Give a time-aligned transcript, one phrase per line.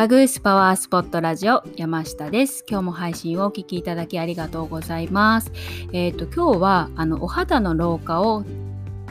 [0.00, 2.64] バグースパワースポットラジオ山下です。
[2.66, 5.52] 今日も配信をお聴きいただきありがとうございます。
[5.92, 8.42] えっ、ー、と今日はあのお肌の老化を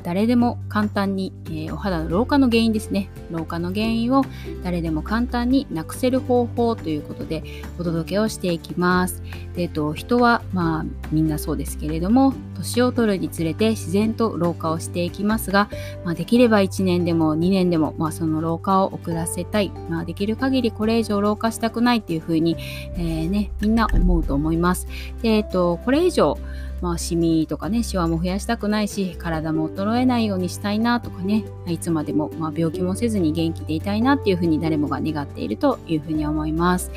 [0.01, 4.23] 誰でも簡単に、えー、お肌の老化の原因ですね老化の原因を
[4.63, 7.43] 誰でも簡単になくせる方法ということで
[7.77, 9.21] お届けをしていきます。
[9.55, 15.69] で、えっと、人はまあみんなそうですけれども年を取るにつれて自然と老化をしていきますが、
[16.03, 22.57] まあ、できれば1年でも2年でも、まあ、その老化を遅らせたい、まあ、できる限りこれ以上老化したくないっていうふうに、
[22.95, 24.87] えー、ね、みんな思うと思います。
[25.21, 26.37] で、えっと、これ以上
[26.81, 36.91] まあ、シミとかね、シワも増やしたくないし、体も衰えないようにしたいなとかね、いつまでも、まあ、病気もせずに元気でいたいなっていうふうに誰もが願っているというふうに思います。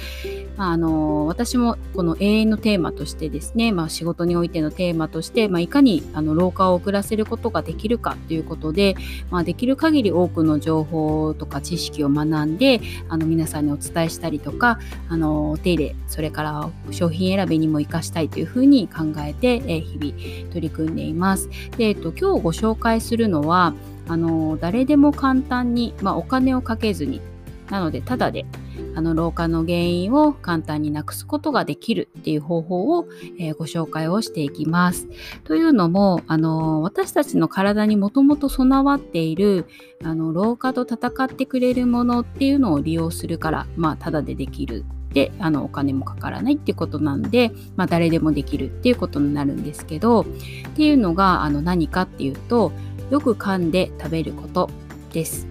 [0.57, 8.95] まあ、あの私もこの永遠のテーマとしてですね、まあ、仕事においてのテーマとして、まあ、いかにあの老化を遅らせることができるかということで、
[9.31, 21.49] まあ、できる限り多くの情報とか知識を学んであの皆さんにお伝えしたりとかあのお手入れそれから商品選びにも生かしたいというふうに考えて、え日々取り組んでいます。
[21.77, 23.75] で、えっと、今日ご紹介するのは
[24.09, 27.21] あの誰でも簡単に、まあ、お金をかけずに
[27.71, 28.45] なのでただで
[28.95, 33.09] あの老化の原因を簡単になくすことができるっていう方法を、
[33.39, 35.09] えー、ご紹介をしていきます。
[35.45, 39.67] というのもあの私たちの体にもともと備わっている
[40.05, 50.25] あの老化と戦ってくれるものっていうのを利用するからまあただでできるであのお金もかからないっていうことなんで、まあ、誰でもできるっていうことになるんですけどっ
[50.75, 52.73] ていうのがあの何かっていうと
[53.13, 54.71] よく噛んで食べること
[55.13, 55.47] です。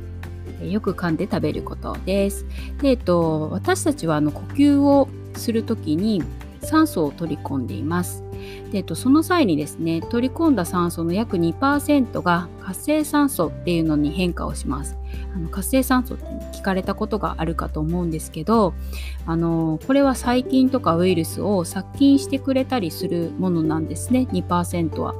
[0.63, 2.47] よく噛んで食べることです。
[2.81, 6.23] でえっと、私たちはあの呼吸をするときに
[6.63, 8.23] 酸素を取り込んでいます。
[8.71, 14.97] で、えっと、その際にですね取り込んだ酸素の約2%が活性酸素っていうのに変化をします。
[15.35, 16.25] あの活性酸素って
[16.57, 18.73] 聞かれたことがあるかと思うんですけど
[19.27, 25.13] あのこれは細菌とかウイルスを殺菌してくれたりするものなんですね2%は。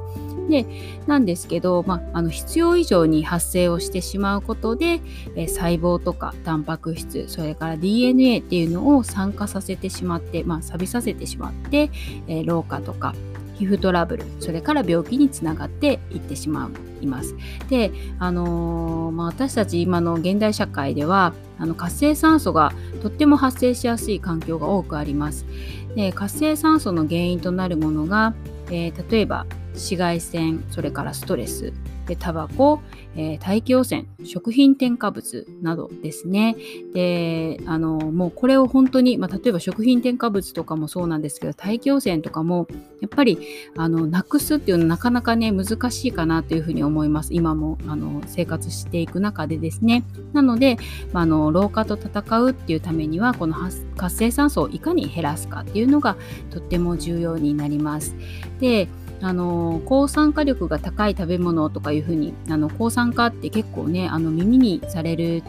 [0.48, 0.66] で
[1.06, 5.00] なんですけど、まあ、あの必要以上に発生をしてしまうことで、
[5.36, 11.90] え細胞とかタンパク質それから DNA っていうのを酸化させてしまって、まあ、錆びさせてしまって、
[12.26, 13.14] え、老化とか
[13.62, 16.70] 皮膚トラブルそれから病気につながっていってしま
[17.00, 17.36] います。
[17.68, 22.72] で、あのー、まあ、私たち今の現代社会ではあの活性酸素が
[23.02, 25.46] とっても発生しやすい環境が多くあります。
[25.94, 28.34] で活性酸素の原因となるものが、
[28.68, 31.72] えー、例えば紫外線それからストレス
[32.06, 32.80] でタバコ、
[33.14, 36.56] えー、大気汚染食品添加物などですね。
[36.94, 42.66] であのもうこれを本当に、まあ、例えば食品添加物とかもそうなんですけど大気汚染とかも
[43.00, 43.38] やっぱり
[43.76, 47.34] あのなくすっていうのはなかなかね難しいかなというふうに思います。
[47.34, 50.04] 今もあの生活していく中でですね。
[50.32, 50.78] なので、
[51.12, 53.56] まあ、の老化と戦うっていうためにはこの
[53.96, 56.16] 活性酸素をいかに減らすかっていうのが
[56.50, 58.16] とっても重要になります。
[58.58, 58.88] で
[59.22, 65.44] あの抗酸化力が高い食べ物とかいうふうにあの抗酸化って結構ねあの耳にされる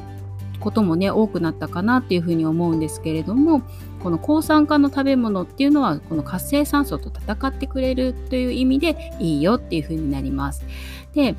[0.60, 3.64] こともね多くなったかなっていうふうに思うんですけれども
[4.02, 10.64] この抗酸化の食べ物っていうのはこの活性酸素と戦ってくれるという意味でいいよっていうふうになります。
[11.14, 11.36] で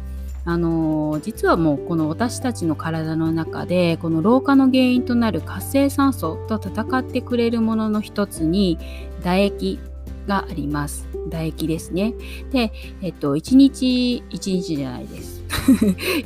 [0.46, 8.78] あの実はもうこの私たちの体の中でこの老化の原因となる活性酸素と戦ってくれるものの一つに
[9.20, 9.78] 唾液
[10.26, 11.13] があります。
[11.30, 12.14] 唾液ですね。
[12.50, 15.42] で、えっと、1日、1日じゃないです。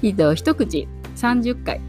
[0.03, 1.81] えっと、一口30回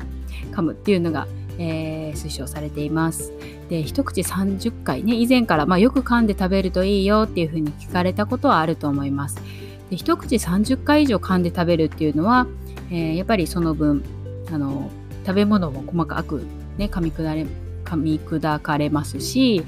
[0.52, 1.28] 噛むっていうのが、
[1.58, 3.34] えー、推奨されています。
[3.70, 9.42] で、一口30回ね、以前から、まあ、よく噛んで食べるといいよっていうふうに聞かれたことはあると思います。
[9.90, 12.48] で一口30回以上噛んで食べるっていうのは、
[12.92, 14.04] えー、やっぱりその分、
[14.52, 14.90] あの、
[15.26, 16.44] 食べ物も細かく
[16.78, 17.46] ね、噛み砕れ
[17.90, 19.64] 噛み砕かれますし、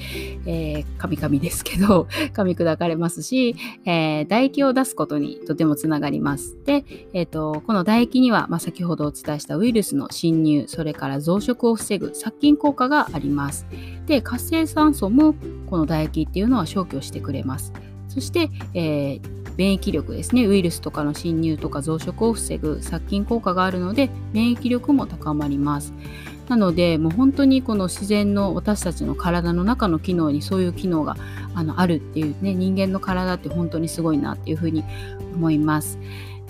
[0.46, 3.56] えー、噛み噛みですけど、 噛み砕かれますし、
[3.86, 6.58] えー、唾液を出すことにとてもつながります。
[6.66, 13.66] で、えーと、この唾液には、まあ、先ほどお伝えしたウイルスの侵入、それから増殖を防ぐ殺菌効果があります。
[14.06, 15.34] で、活性酸素も
[15.66, 17.74] この唾液っていうのは消去してくれます。
[18.08, 25.94] そして、えー、免疫力ですねウイルスとかの侵入とか増殖を防ぐ殺菌効果があるので免疫力も高まります
[26.52, 31.16] なのでもう本当にこの自然の私たちの体の中の機能にそういう機能が
[31.56, 34.84] あのあるっていうね人間の体って本当にすごいなっていうふうに
[35.34, 35.98] 思います。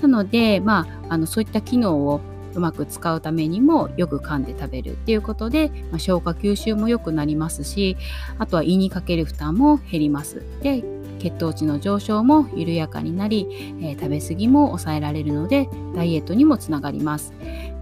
[0.01, 2.19] なので、まあ、あのそういった機能を
[2.55, 7.95] うまく使うためにもよく噛んで食べるっていうことで、まあ、消化吸収も良くなりますし
[8.39, 10.41] あとは胃にかける負担も減ります。
[10.63, 10.83] で
[11.21, 13.47] 血糖値の上昇も緩やかになり、
[13.79, 17.33] えー、食べ過ぎも抑えられるのでダイエットにもつながります。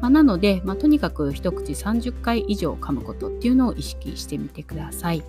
[0.02, 5.24] まあ、なので、まあ、とにかく一口30回以上噛むことっていうのを意識してみてください。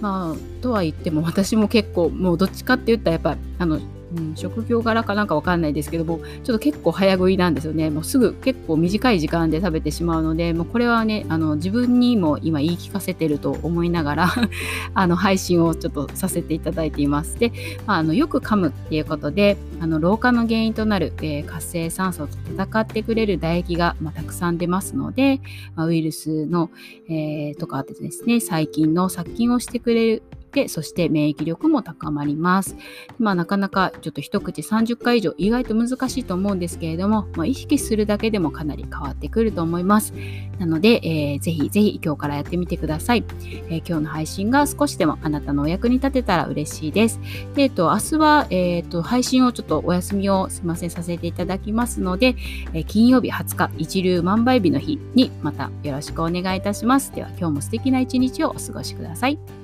[0.00, 3.80] まあ、とは言っても私も結構もうどっちかって言ったらやっぱあの
[4.16, 7.90] うん、職業柄かなんかわかんないですけども、ちょっと結構早食いなんですよね。
[7.90, 14.34] もうすぐ結構短い時間で食べてしまうので、もうこれはね、あの自分にも今言い聞かせてると思いながら
[14.94, 17.38] あの配信をちょっとさせていただいています。
[17.38, 17.52] で、
[17.86, 25.40] まあ、あのよく噛むっていうことで、あの老化の原因となる、えー、活性酸素と戦ってくれる唾液が、まあ、たくさん出ますので、
[25.74, 26.70] まあ、ウイルスの、
[27.08, 32.76] えー、とかですね、細菌の殺菌をしてくれるで、そして免疫力も高まります。
[33.18, 40.12] まあ、なかなかちょっと一口30回以上意外と難しいと思うんですけれども、まあ、意識するだけでもかなり変わってくると思います。
[40.58, 43.24] なので、えー、ぜひぜひ今日からやってみてください、
[43.68, 47.18] えー、今日の配信が少しでもあなたのお役に立てたら嬉しいです。
[47.54, 52.36] で、えっと、明日は、えー、と、配信をちょっとお休みをすいませんさせていただきますので、
[52.74, 57.12] え、金曜日20日、一流万倍日の日にまたよろしくお願いいたします。
[57.14, 59.61] では今日も素敵な一日をお過ごしください。